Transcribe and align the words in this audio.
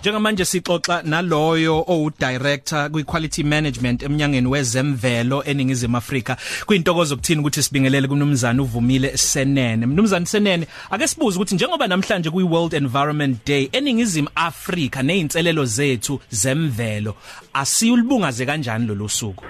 Njengamanje 0.00 0.44
sixoxa 0.44 1.02
naloyo 1.02 1.84
owudirector 1.88 2.90
kwiquality 2.90 3.44
management 3.44 4.02
eminyangeni 4.02 4.46
wezemvelo 4.46 5.42
eningizimu 5.44 5.96
Afrika. 5.96 6.36
Kuyintokozo 6.66 7.14
ukuthini 7.14 7.40
ukuthi 7.40 7.62
sibingelele 7.62 8.08
kumnumzana 8.08 8.62
uvumile 8.62 9.16
Senene. 9.16 9.86
Mnumzana 9.86 10.26
Senene, 10.26 10.66
ake 10.90 11.06
sibuze 11.08 11.36
ukuthi 11.36 11.54
njengoba 11.54 11.86
namhlanje 11.86 12.30
kuyi 12.30 12.46
World 12.46 12.74
Environment 12.74 13.46
Day 13.46 13.68
eningizimu 13.72 14.28
Afrika 14.34 15.02
nezinselelo 15.02 15.64
zethu 15.64 16.20
zemvelo, 16.30 17.14
asiyulibungaze 17.52 18.46
kanjani 18.46 18.86
lolu 18.86 19.08
suku? 19.08 19.44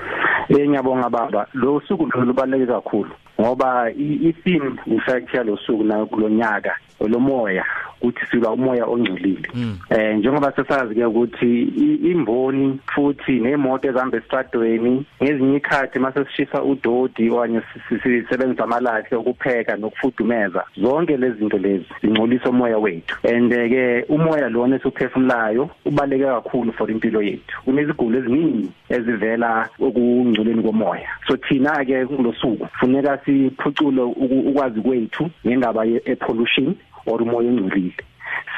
Eh 0.49 0.69
ngiyabonga 0.69 1.11
baba. 1.11 1.47
Lo 1.53 1.83
suku 1.89 2.07
lubaluleke 2.07 2.73
kakhulu 2.73 3.11
ngoba 3.41 3.91
i-theme 3.91 4.79
in-fact 4.87 5.35
yalosuku 5.35 5.85
na 5.85 6.07
kulonyaka 6.07 6.77
lomoya 7.01 7.65
ukuthi 8.01 8.27
siba 8.31 8.51
umoya 8.51 8.87
ongcolile. 8.87 9.49
Mm. 9.55 9.79
eh 9.91 10.17
njengoba 10.17 10.53
sesazi 10.53 10.95
ke 10.95 11.05
ukuthi 11.05 11.63
imboni 12.11 12.81
futhi 12.95 13.41
nemoto 13.41 13.89
ezihamba 13.89 14.19
esitradweni 14.19 15.05
ngezinye 15.23 15.57
ikhathi 15.57 15.99
mase 15.99 16.25
sishisa 16.25 16.63
udodi 16.63 17.31
okanye 17.31 17.61
sisebenzisa 17.89 18.65
amalahle 18.65 19.17
ukupheka 19.17 19.77
nokufudumeza 19.77 20.65
zonke 20.77 21.17
lezi 21.17 21.39
zinto 21.39 21.59
lezi 21.59 21.87
zingcolisa 22.03 22.51
umoya 22.51 22.79
wethu. 22.79 23.17
And 23.25 23.51
ke 23.51 24.05
umoya 24.09 24.49
lona 24.49 24.77
esiphefumulayo 24.77 25.71
ubaleke 25.85 26.25
kakhulu 26.25 26.73
for 26.73 26.91
impilo 26.91 27.23
yethu. 27.23 27.63
Kunezigulo 27.65 28.19
eziningi 28.19 28.71
ezivela 28.89 29.69
okungcoleni 29.81 30.63
komoya. 30.63 31.09
So 31.27 31.37
thina 31.37 31.85
ke 31.85 32.07
kulosuku 32.07 32.69
funeka 32.81 33.19
siphucule 33.25 34.03
ukwazi 34.03 34.81
kwethu 34.81 35.31
ngendaba 35.47 35.85
ye 35.85 36.01
pollution 36.17 36.75
or 37.09 37.23
umoya 37.23 37.51
ongcolile 37.51 38.05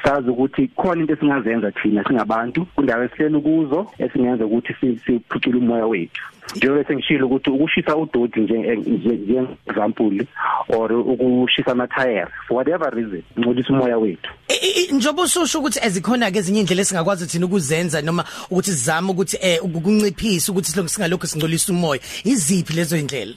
sazi 0.05 0.31
ukuthi 0.31 0.69
khona 0.77 1.01
into 1.01 1.13
esingazenza 1.13 1.73
thina 1.73 2.05
singabantu 2.05 2.67
kundawo 2.75 3.05
esihleli 3.05 3.41
kuzo 3.41 3.87
esingenza 3.99 4.47
ukuthi 4.47 4.75
siphucule 5.05 5.59
umoya 5.59 5.87
wethu. 5.87 6.23
Njengoba 6.57 6.85
sengishilo 6.85 7.27
ukuthi 7.27 7.51
ukushisa 7.51 7.97
udodi 7.97 8.41
nje 8.41 8.77
nje 8.77 9.47
example 9.67 10.27
or 10.69 10.93
ukushisa 10.93 11.73
amathayera 11.73 12.31
for 12.49 12.57
whatever 12.57 12.95
reason 12.95 13.23
ngcolisa 13.39 13.73
umoya 13.73 13.99
wethu. 13.99 14.31
Njobo 14.93 15.23
usho 15.23 15.59
ukuthi 15.59 15.81
ezikhona 15.83 16.31
ke 16.31 16.39
ezinye 16.39 16.61
indlela 16.61 16.83
esingakwazi 16.83 17.27
thina 17.27 17.47
ukuzenza 17.47 18.03
noma 18.03 18.25
ukuthi 18.51 18.71
sizame 18.71 19.11
ukuthi 19.11 19.39
eh 19.41 19.65
ukunciphisa 19.65 20.53
ukuthi 20.53 20.71
silokhu 20.71 20.89
singalokho 20.89 21.27
singcolisa 21.27 21.73
umoya 21.73 22.01
iziphi 22.25 22.73
lezo 22.73 22.97
indlela 22.97 23.35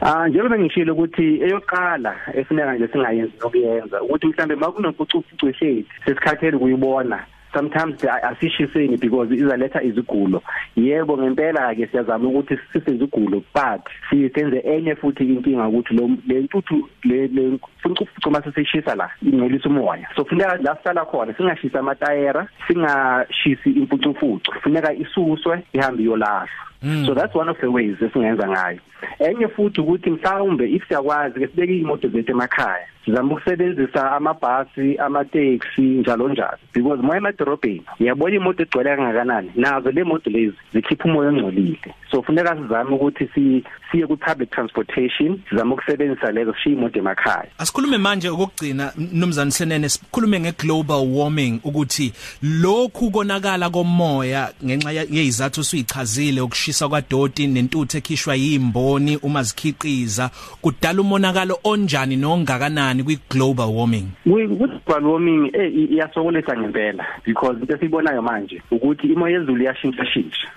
Ah 0.00 0.28
njengoba 0.28 0.58
ngishilo 0.58 0.92
ukuthi 0.92 1.26
eyoqala 1.44 2.12
efuneka 2.34 2.74
nje 2.74 2.88
singayenzi 2.88 3.36
nokuyenza 3.40 4.02
ukuthi 4.02 4.26
mhlambe 4.26 4.54
makunokucufucu 4.56 5.52
shethi 5.52 5.86
sesikhathele 6.04 6.58
kuyibona 6.58 7.18
sometimes 7.56 7.96
asishiseni 8.22 9.00
because 9.00 9.34
izaletha 9.34 9.82
izigulo. 9.82 10.42
Yebo 10.76 11.18
ngempela 11.18 11.74
ke 11.74 11.86
siyazama 11.86 12.28
ukuthi 12.28 12.58
sise 12.72 12.90
izigulo 12.90 13.42
but 13.54 13.82
siyenze 14.10 14.60
enye 14.64 14.94
futhi 14.94 15.24
inkinga 15.24 15.68
ukuthi 15.68 15.94
lo 15.94 16.10
lentuthu 16.26 16.88
le 17.04 17.28
mfucufucu 17.28 18.30
mase 18.30 18.52
sishisa 18.52 18.94
la 18.94 19.10
ingcolisa 19.22 19.68
umoya. 19.68 20.08
So 20.16 20.24
funeka 20.24 20.56
la 20.62 20.76
sala 20.84 21.04
khona 21.04 21.34
singashisa 21.34 21.80
amatayera 21.80 22.48
singashisi 22.68 23.70
imfucufucu 23.70 24.52
funeka 24.62 24.92
isuswe 24.94 25.62
ihambe 25.72 26.02
yolahlwa 26.02 26.66
so 27.06 27.14
that's 27.14 27.34
one 27.34 27.48
of 27.48 27.56
the 27.60 27.70
ways 27.70 27.96
esingenza 28.00 28.48
ngayo. 28.48 28.80
Enye 29.18 29.48
futhi 29.48 29.80
ukuthi 29.80 30.10
mhlawumbe 30.10 30.70
if 30.70 30.88
siyakwazi 30.88 31.40
ke 31.40 31.46
sibeke 31.46 31.78
imoto 31.78 32.08
zethu 32.08 32.30
emakhaya 32.32 32.86
sizama 33.04 33.34
ukusebenzisa 33.34 34.12
amabhasi 34.12 34.96
amateksi 34.98 35.80
njalo 35.80 36.28
njalo. 36.28 36.58
Because 36.74 37.02
moya 37.02 37.20
emadorobheni 37.46 37.82
uyabona 38.00 38.36
imoto 38.36 38.62
egcwele 38.62 38.96
kangakanani? 38.96 39.50
Nazo 39.56 39.90
le 39.90 40.04
moto 40.04 40.30
lezi 40.30 40.56
zikhipha 40.72 41.04
umoya 41.04 41.30
ongcolile. 41.30 41.94
So 42.10 42.22
funeka 42.22 42.56
sizame 42.56 42.94
ukuthi 42.94 43.28
si 43.34 43.64
siye 43.90 44.06
ku 44.06 44.16
public 44.16 44.50
transportation 44.50 45.40
sizama 45.50 45.74
ukusebenzisa 45.74 46.32
lezo 46.32 46.54
sishiya 46.54 46.76
imoto 46.76 46.98
emakhaya. 46.98 47.46
Asikhulume 47.58 47.98
manje 47.98 48.28
ukugcina 48.28 48.92
nomzana 49.12 49.50
senene 49.50 49.88
sikhulume 49.88 50.40
ngeglobal 50.40 51.06
warming 51.06 51.60
ukuthi 51.64 52.12
lokhu 52.42 53.10
konakala 53.10 53.70
komoya 53.70 54.52
ngenxa 54.64 54.92
yezizathu 54.92 55.64
siyichazile 55.64 56.40
ukushisa 56.40 56.88
kwadoti 56.88 57.46
nentuthu 57.46 57.96
ekhishwa 57.98 58.34
yimboni 58.34 59.16
uma 59.16 59.42
zikhiqiza 59.42 60.30
kudala 60.62 61.00
umonakalo 61.00 61.58
onjani 61.64 62.16
nongakanani 62.16 63.02
kwi 63.02 63.18
global 63.30 63.68
warming? 63.68 64.06
Ku 64.24 64.46
global 64.48 65.06
warming 65.06 65.50
eh 65.54 65.72
iyasokolisa 65.90 66.56
ngempela. 66.56 67.04
Because 67.26 67.56
into 67.60 67.74
esibonayo 67.74 68.22
manje 68.22 68.62
ukuthi 68.70 69.06
imo 69.06 69.28
yezulu 69.28 69.62
iyashintsha 69.62 70.06
shintsha 70.06 70.48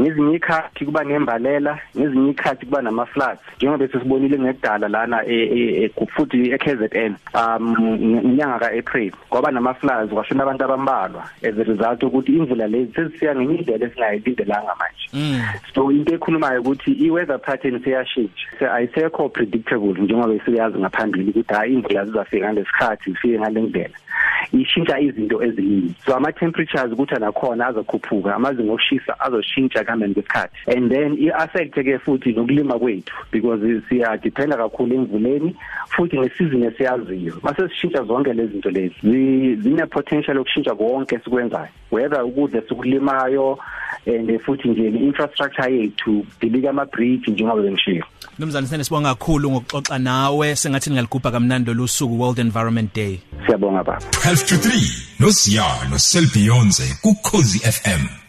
ngezinye 0.00 0.34
ikhathi 0.34 0.84
kuba 0.84 1.04
nembalela 1.04 1.78
ngezinye 1.96 2.30
ikhathi 2.30 2.66
kuba 2.66 2.82
nama 2.82 3.06
floods 3.06 3.40
njengoba 3.56 3.88
sesibonile 3.88 4.38
ngekudala 4.38 4.88
lana 4.88 5.18
futhi 6.14 6.50
eKZN 6.50 7.14
um 7.34 7.76
inyanga 8.24 8.58
kaApril 8.58 9.12
kwaba 9.30 9.50
nama 9.50 9.74
floods 9.74 10.12
kwashona 10.12 10.42
abantu 10.42 10.64
abambalwa 10.64 11.24
as 11.42 11.58
a 11.58 11.64
result 11.64 12.02
ukuthi 12.02 12.32
imvula 12.36 12.66
lezi 12.66 12.92
sesifika 12.92 13.34
ngenye 13.34 13.54
indlela 13.54 13.86
esingayilindelanga 13.86 14.74
manje. 14.80 15.06
So 15.74 15.90
into 15.90 16.14
ekhulumayo 16.14 16.60
ukuthi 16.60 16.92
iweather 16.92 17.38
pattern 17.38 17.80
seyashintsha. 17.84 18.72
Ayisekho 18.74 19.28
predictable 19.28 19.94
njengoba 20.02 20.44
siyazi 20.44 20.78
ngaphambili 20.78 21.30
ukuthi 21.30 21.54
hayi 21.54 21.74
imvula 21.74 22.04
zizafika 22.04 22.46
ngalesikhathi 22.46 23.10
zifike 23.10 23.38
ngalendlela 23.38 23.94
ishintsha 24.52 25.00
izinto 25.00 25.42
eziningi. 25.42 25.94
So 26.06 26.16
ama 26.16 26.32
temperatures 26.32 26.92
ukuthi 26.92 27.14
nakhona 27.14 27.66
azokhuphuka 27.66 28.34
amazinga 28.34 28.72
okushisa 28.72 29.20
azoshintsha 29.20 29.84
kambe 29.84 30.08
ngesikhathi 30.08 30.56
and 30.66 30.90
then 30.90 31.16
iaffect 31.18 31.74
ke 31.74 31.98
futhi 31.98 32.32
nokulima 32.32 32.78
kwethu 32.78 33.12
because 33.30 33.60
siya 33.88 34.16
depend 34.22 34.52
kakhulu 34.52 34.94
emvuleni 34.94 35.56
futhi 35.88 36.18
ngesizini 36.18 36.66
esiyaziyo. 36.66 37.34
Mase 37.42 37.68
sishintsha 37.68 38.04
zonke 38.04 38.32
lezi 38.32 38.52
zinto 38.52 38.70
lezi 38.70 39.56
zine 39.56 39.86
potential 39.86 40.36
yokushintsha 40.36 40.74
konke 40.74 41.14
esikwenzayo. 41.14 41.68
Whether 41.90 42.22
ukudla 42.22 42.62
sikulimayo 42.68 43.58
and 44.06 44.40
futhi 44.40 44.68
nje 44.68 44.88
infrastructure 44.88 45.76
yethu 45.76 46.26
dilika 46.40 46.70
ama 46.70 46.84
bridge 46.84 47.30
njengoba 47.30 47.62
bengishilo 47.62 48.06
Nomzana 48.38 48.66
sene 48.66 48.84
sibonga 48.84 49.14
kakhulu 49.14 49.50
ngokuxoxa 49.50 49.98
nawe. 49.98 50.56
Sengathi 50.56 50.90
ningaligubha 50.90 51.30
kamnandi 51.30 51.74
losuku 51.74 52.20
World 52.20 52.38
Environment 52.38 52.94
Day. 52.94 53.20
Siyabonga 53.46 53.82
baba 53.84 53.98
12 54.10 54.46
to 54.46 54.54
3 54.56 55.20
noSiyalo 55.20 55.98
Selbionze 55.98 56.86
ku 57.02 57.14
Khosi 57.14 57.58
FM 57.58 58.19